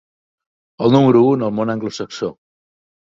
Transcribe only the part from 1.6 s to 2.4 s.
anglosaxó.